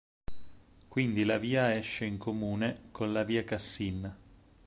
Quindi 0.87 1.23
la 1.23 1.37
via 1.37 1.75
esce 1.75 2.05
in 2.05 2.17
comune 2.17 2.85
con 2.91 3.13
la 3.13 3.23
via 3.23 3.43
Cassin. 3.43 4.11